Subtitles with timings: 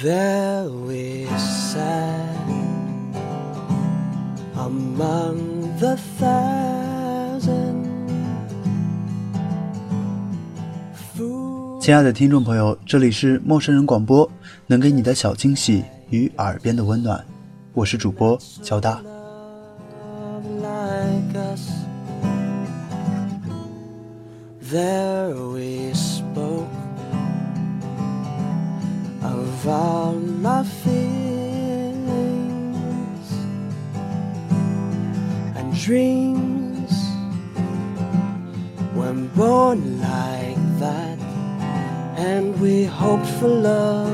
[0.00, 2.36] There we sat
[4.56, 7.82] among the thousand
[11.78, 14.28] 亲爱的听众朋友，这里是陌生人广播，
[14.66, 17.22] 能给你的小惊喜与耳边的温暖，
[17.74, 19.02] 我是主播乔大。
[24.72, 25.71] There we
[29.62, 32.02] of all my feelings
[35.56, 36.92] and dreams
[38.94, 41.18] when born like that,
[42.16, 44.10] and we hoped for love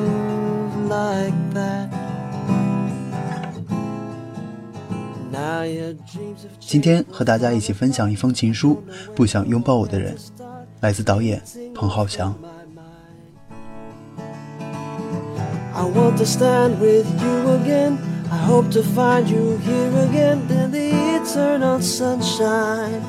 [0.89, 1.89] like that.
[5.33, 8.83] Now your dreams have 今天和大家一起分享一封情书，
[9.15, 10.15] 不想拥抱我的人，
[10.81, 11.43] 来自导演
[11.75, 12.35] 彭浩翔。
[15.79, 18.01] I want to stand with you again.
[18.33, 20.91] I hope to find you here again in the
[21.21, 23.01] eternal sunshine.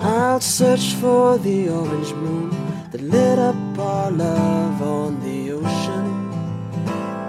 [0.00, 2.48] I'll search for the orange moon
[2.92, 6.06] that lit up our love on the ocean.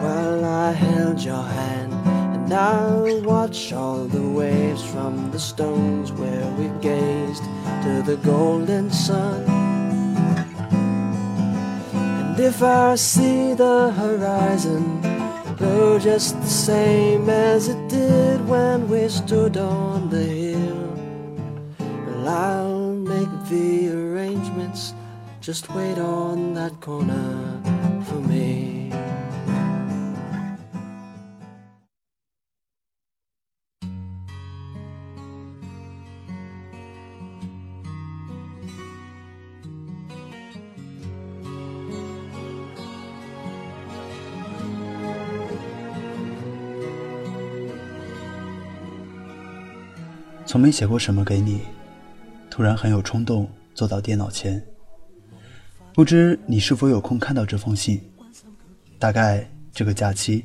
[0.01, 1.91] While I held your hand,
[2.35, 7.43] and I'll watch all the waves from the stones where we gazed
[7.83, 9.48] to the golden sun.
[12.41, 15.01] If I see the horizon
[15.57, 20.93] go just the same as it did when we stood on the hill,
[22.07, 24.93] well, I'll make the arrangements.
[25.41, 27.61] Just wait on that corner
[28.05, 28.68] for me.
[50.49, 51.61] 从没写过什么给你，
[52.49, 54.59] 突然很有冲动坐到电脑前。
[55.93, 58.01] 不知你是否有空看到这封信？
[58.97, 60.43] 大概这个假期，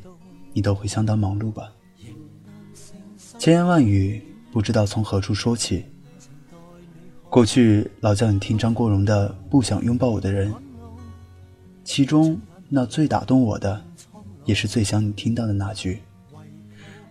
[0.52, 1.72] 你都会相当忙碌吧。
[3.38, 4.22] 千言万语，
[4.52, 5.86] 不知道从何处说起。
[7.30, 10.52] 过去老叫你听张国荣的《不想拥抱我的人》，
[11.82, 12.38] 其中
[12.68, 13.82] 那最打动我的，
[14.44, 16.02] 也是最想你听到的那句：“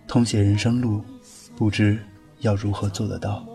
[0.07, 1.03] 通写人生路，
[1.55, 1.97] 不知。”
[2.43, 3.45] 要如何做得到？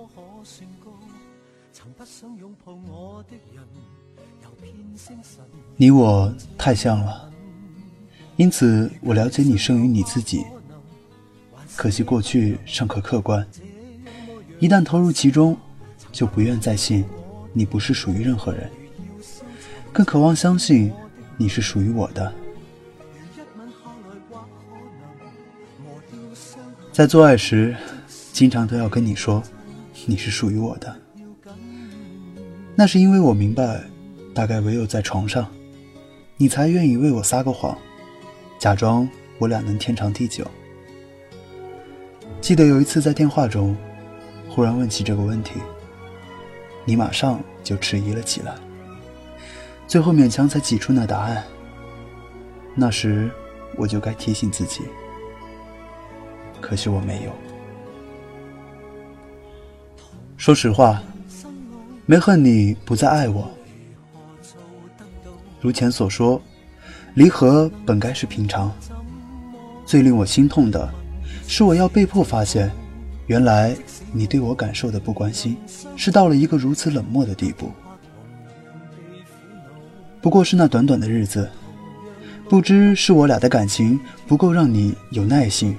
[5.77, 7.31] 你我太像了，
[8.37, 10.45] 因此我了解你胜于你自己。
[11.77, 13.47] 可惜过去尚可客观，
[14.59, 15.57] 一旦投入其中，
[16.11, 17.05] 就不愿再信
[17.53, 18.69] 你不是属于任何人，
[19.93, 20.91] 更渴望相信
[21.37, 22.33] 你是属于我的。
[26.91, 27.77] 在做爱时。
[28.39, 29.43] 经常都要跟你说，
[30.07, 30.95] 你是属于我的。
[32.77, 33.81] 那是因为我明白，
[34.33, 35.45] 大概唯有在床上，
[36.37, 37.77] 你才愿意为我撒个谎，
[38.57, 39.09] 假装
[39.41, 40.47] 我俩能天长地久。
[42.41, 43.77] 记得有一次在电话中，
[44.49, 45.55] 忽然问起这个问题，
[46.85, 48.55] 你马上就迟疑了起来，
[49.89, 51.43] 最后勉强才挤出那答案。
[52.77, 53.29] 那时
[53.75, 54.83] 我就该提醒自己，
[56.61, 57.33] 可惜我没有。
[60.39, 61.03] 说实话，
[62.07, 63.51] 没恨你不再爱我。
[65.61, 66.41] 如前所说，
[67.15, 68.73] 离合本该是平常。
[69.85, 70.89] 最令我心痛的，
[71.49, 72.71] 是我要被迫发现，
[73.27, 73.77] 原来
[74.13, 75.57] 你对我感受的不关心，
[75.97, 77.73] 是到了一个如此冷漠的地步。
[80.23, 81.51] 不过是那短短的日子，
[82.49, 85.77] 不知是我俩的感情不够让你有耐心，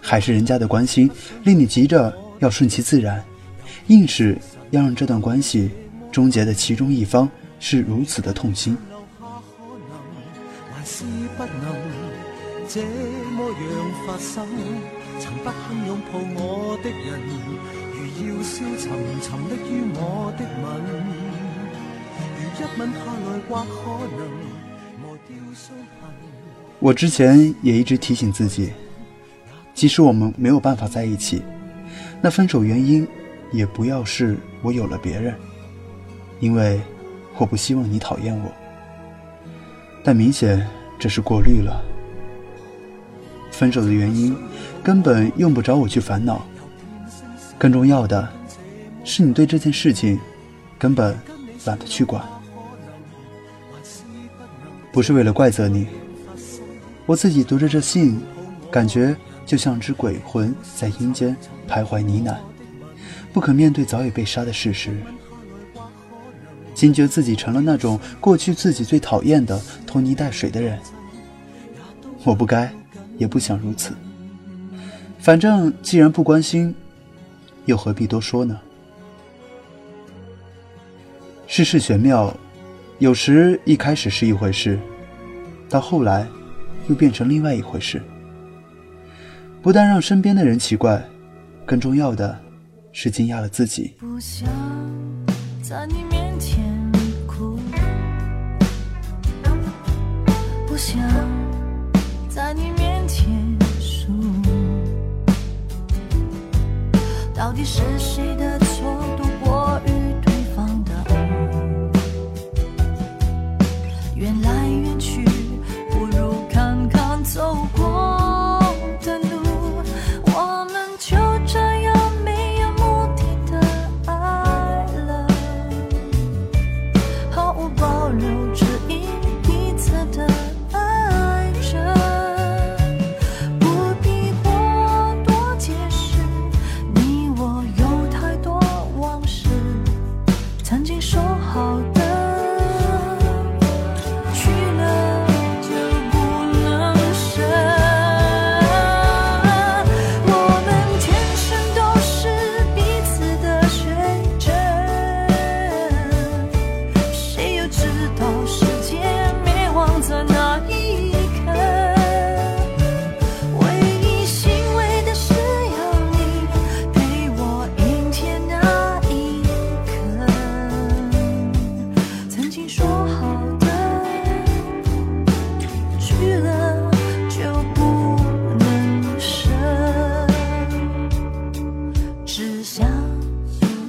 [0.00, 1.10] 还是人家的关心
[1.44, 3.22] 令你急着要顺其自然。
[3.88, 4.36] 硬是
[4.70, 5.70] 要让这段关系
[6.12, 7.28] 终结的其中一方
[7.58, 8.76] 是如此的痛心。
[26.80, 28.70] 我之前也一直提醒自己，
[29.72, 31.42] 即使我们没有办法在一起，
[32.20, 33.08] 那分手原因。
[33.52, 35.34] 也不要是我有了别人，
[36.40, 36.80] 因为
[37.36, 38.52] 我不希望你讨厌我。
[40.04, 40.66] 但明显
[40.98, 41.82] 这是过滤了。
[43.50, 44.36] 分手的原因
[44.82, 46.46] 根本用不着我去烦恼，
[47.58, 48.28] 更重要的
[49.04, 50.18] 是你对这件事情
[50.78, 51.16] 根本
[51.64, 52.22] 懒得去管。
[54.92, 55.86] 不是为了怪责你，
[57.04, 58.20] 我自己读着这信，
[58.70, 59.14] 感觉
[59.44, 61.36] 就像只鬼魂在阴间
[61.68, 62.36] 徘徊呢喃，
[63.32, 64.90] 不可面对早已被杀的事实。
[66.74, 70.78] 惊觉自己成了那种过去自己最讨厌的拖泥带水的人，
[72.24, 72.72] 我不该，
[73.16, 73.92] 也不想如此。
[75.18, 76.72] 反正既然不关心，
[77.64, 78.58] 又何必多说呢？
[81.48, 82.32] 世事玄妙，
[83.00, 84.78] 有时一开始是一回事，
[85.68, 86.28] 到后来
[86.88, 88.00] 又变成另外一回事。
[89.60, 91.02] 不但让身边的人奇怪，
[91.66, 92.38] 更重要的
[92.92, 93.94] 是惊讶了自己。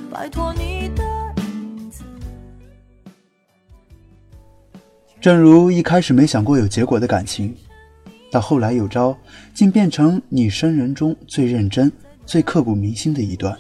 [0.10, 1.04] 摆脱你的
[1.38, 2.04] 影子。
[5.22, 7.56] 正如一开始没想过有结果的感情，
[8.32, 9.16] 到后来有招，
[9.54, 11.92] 竟变成你生人中最认真、
[12.26, 13.56] 最刻骨铭心的一段。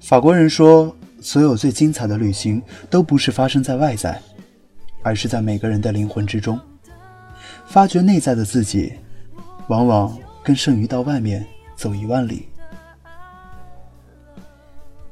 [0.00, 2.60] 法国人说，所有最精彩的旅行
[2.90, 4.20] 都不是发生在外在，
[5.02, 6.58] 而是在每个人的灵魂之中。
[7.66, 8.92] 发掘内在的自己，
[9.68, 12.48] 往往更胜于到外面走一万里。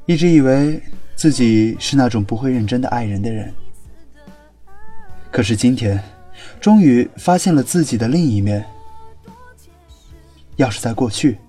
[0.05, 0.81] 一直以为
[1.15, 3.53] 自己是那种不会认真的爱人的人。
[5.31, 6.01] 可是今天，
[6.59, 8.63] 终于发现了自己的另一面。
[10.57, 11.39] 要是在过去，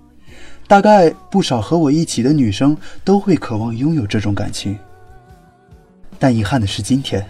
[0.67, 4.79] 大概不少和我一起的女生都会渴望拥有这种感情。
[6.19, 7.23] 但遗憾的是，今天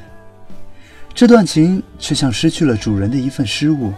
[1.15, 3.93] 这段情却像失去了主人的一份失物，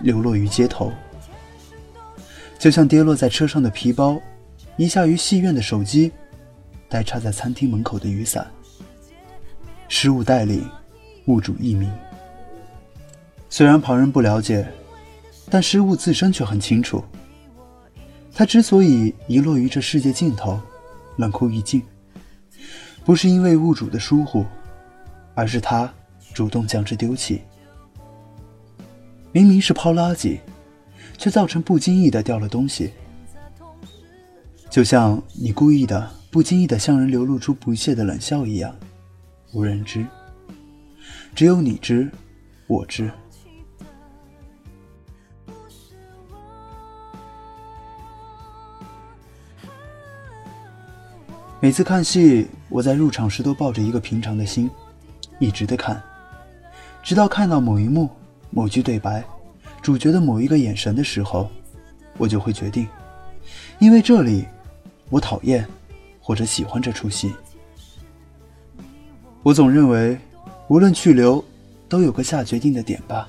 [0.00, 0.92] 流落于街头，
[2.58, 4.20] 就像跌落在车上的皮包，
[4.76, 6.10] 遗下于戏院的手机，
[6.88, 8.46] 待插在餐厅门口的雨伞。
[9.88, 10.68] 失物带领。
[11.26, 11.90] 物主一名。
[13.48, 14.68] 虽然旁人不了解，
[15.48, 17.02] 但失物自身却很清楚。
[18.34, 20.60] 他之所以遗落于这世界尽头，
[21.16, 21.82] 冷酷欲尽，
[23.06, 24.44] 不是因为物主的疏忽，
[25.34, 25.90] 而是他
[26.34, 27.40] 主动将之丢弃。
[29.32, 30.38] 明明是抛垃圾，
[31.16, 32.92] 却造成不经意的掉了东西。
[34.74, 38.74] 就像你故意的、不经意的向人流露出不屑的冷笑一样，
[39.52, 40.04] 无人知。
[41.32, 42.10] 只有你知，
[42.66, 43.08] 我知。
[51.60, 54.68] 每次看戏，我在入场时都抱着一个平常的心，
[55.38, 56.02] 一直的看，
[57.00, 58.10] 直到看到某一幕、
[58.50, 59.24] 某句对白、
[59.80, 61.48] 主角的某一个眼神的时候，
[62.18, 62.88] 我就会决定，
[63.78, 64.44] 因为这里，
[65.10, 65.66] 我讨厌
[66.20, 67.34] 或者喜欢这出戏。
[69.42, 70.18] 我总认为。
[70.68, 71.44] 无论去留，
[71.90, 73.28] 都有个下决定的点吧。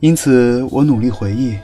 [0.00, 1.56] 因此，我努力回忆，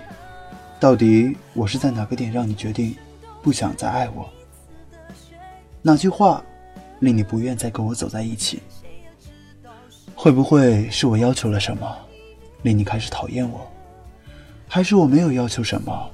[0.78, 2.94] 到底我是在哪个点让你决定
[3.42, 4.30] 不想再爱我？
[5.82, 6.40] 哪句话
[7.00, 8.62] 令你不愿再跟我走在一起？
[10.14, 11.96] 会不会是我要求了什么，
[12.62, 13.68] 令你开始讨厌我？
[14.68, 16.10] 还是我没有要求什么？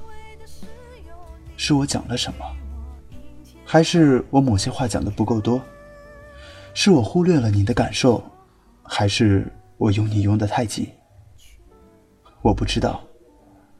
[1.57, 2.45] 是我讲了什么？
[3.65, 5.61] 还是我某些话讲的不够多？
[6.73, 8.23] 是我忽略了你的感受？
[8.83, 10.89] 还是我用你用的太急？
[12.41, 13.01] 我不知道，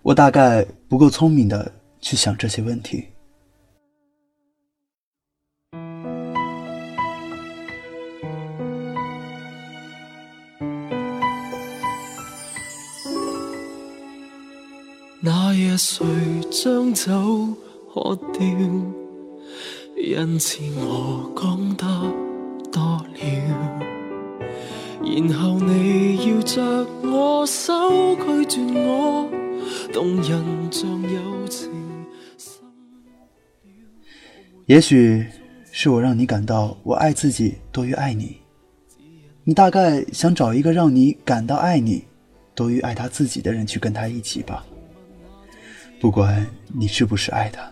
[0.02, 3.06] 我大概不够聪明的去想这些问题。
[15.22, 16.06] 那夜谁
[16.52, 17.65] 将走？
[17.96, 18.44] 喝掉？
[19.96, 21.86] 因此我讲得
[22.70, 22.82] 多
[23.16, 23.80] 了，
[25.02, 27.74] 然后你要着我手
[28.18, 29.30] 拒绝我，
[29.94, 31.72] 动人像友情。
[34.66, 35.26] 也许
[35.72, 38.36] 是我让你感到我爱自己多于爱你，
[39.46, 42.04] 你大概想找一个让你感到爱你
[42.54, 44.66] 多于爱他自己的人去跟他一起吧。
[46.02, 47.72] 不管你是不是爱他，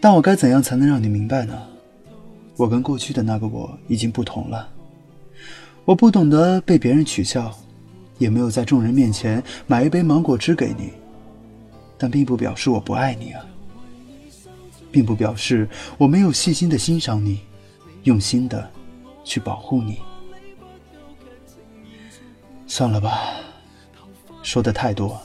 [0.00, 1.60] 但我该怎样才能让你明白呢？
[2.56, 4.68] 我跟过去的那个我已经不同了，
[5.84, 7.54] 我不懂得被别人取笑，
[8.18, 10.92] 也没有在众人面前买一杯芒果汁给你。
[11.98, 13.44] 但并不表示我不爱你啊，
[14.90, 17.40] 并不表示我没有细心的欣赏你，
[18.04, 18.70] 用心的
[19.22, 19.98] 去保护你。
[22.66, 23.20] 算了吧，
[24.42, 25.20] 说的太多，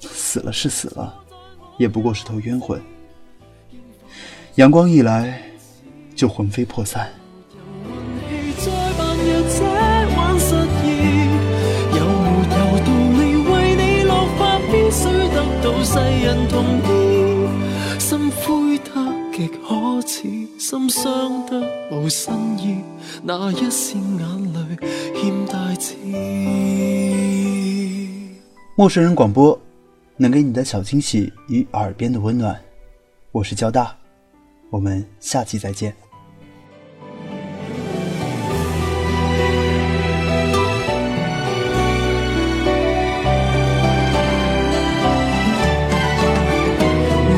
[0.00, 1.14] 死了是死了，
[1.76, 2.80] 也不过是头冤魂。
[4.56, 5.42] 阳光一来，
[6.14, 7.10] 就魂飞魄散。
[15.86, 18.94] 世人同意，心灰得
[19.32, 20.22] 极可耻，
[20.58, 22.78] 心伤得无新意，
[23.22, 24.76] 那一线眼泪
[25.14, 25.94] 欠大志。
[28.76, 29.60] 陌生人广播，
[30.16, 32.58] 能给你的小惊喜与耳边的温暖。
[33.30, 33.94] 我是交大，
[34.74, 35.94] 我们下期再见。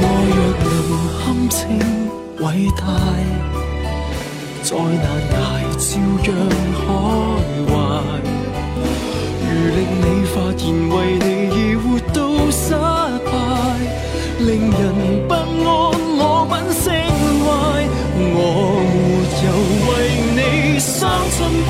[0.01, 0.03] 我
[0.33, 0.67] 若能
[1.21, 1.61] 堪称
[2.39, 2.43] 伟
[2.79, 2.81] 大，
[4.63, 5.05] 再难
[5.37, 5.45] 挨
[5.77, 5.85] 照
[6.25, 6.33] 样
[6.73, 6.81] 开
[7.69, 7.71] 怀。
[9.45, 11.85] 如令你发现为你而活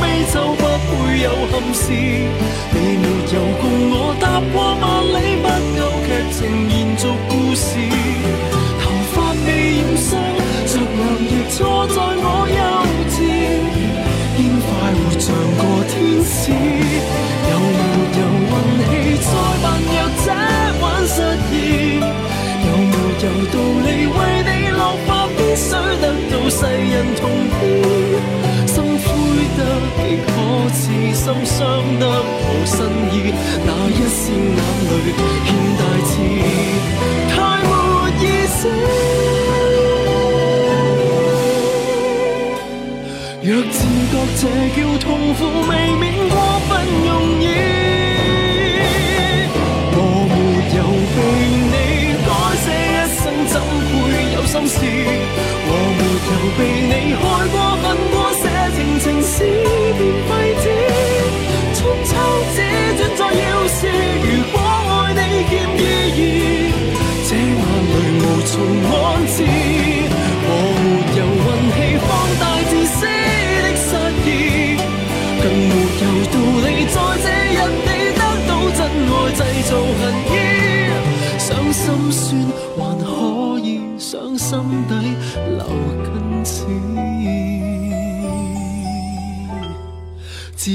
[0.01, 1.85] 悲秋，不会有憾事。
[1.93, 6.39] 你没有共我踏过万里，不够剧情
[6.71, 7.03] 延续
[44.47, 46.37] 这叫痛苦，未免过
[46.69, 46.71] 分
[47.05, 47.11] 容
[47.43, 47.45] 易。
[49.91, 49.99] 我
[50.31, 50.35] 没
[50.77, 50.79] 有
[51.15, 51.19] 被
[51.67, 51.75] 你
[52.23, 52.31] 改
[52.63, 53.55] 写一生，怎
[53.91, 53.99] 会
[54.35, 54.79] 有心事？
[55.67, 56.01] 我没
[56.31, 57.23] 有被你害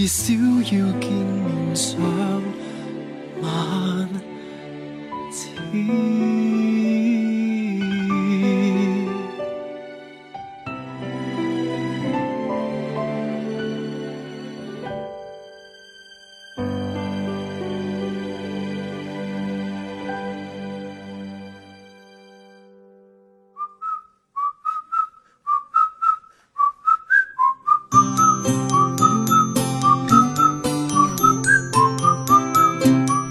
[0.02, 2.02] 至少要见面上
[3.40, 4.10] 万
[5.32, 6.21] 次。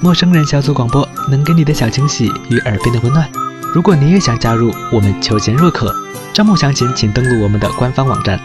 [0.03, 3.29] 陌生人小组广播能给你的小惊喜与耳边的温暖。
[3.75, 5.95] 如果你也想加入，我们求贤若渴。
[6.33, 8.41] 招募详情，请登录我们的官方网站。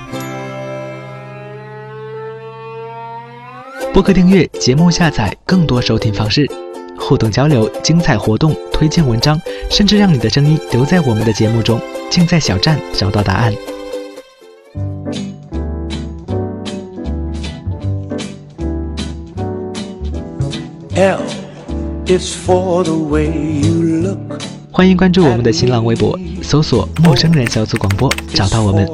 [3.94, 6.46] 播客订阅、节目下载、更多收听方式、
[7.00, 13.54] 互动交流、精彩活动、推荐文章，甚至让你的声音留在我们的节目中，尽在小站找到答案。
[20.96, 21.20] L
[24.72, 28.88] 欢迎关注我们的新浪微博，搜索“陌生人小组广播”，找到我们。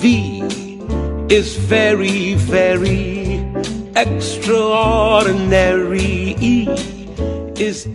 [0.00, 0.42] V
[7.54, 7.86] is